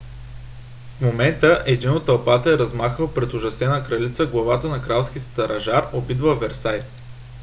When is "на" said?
4.69-4.81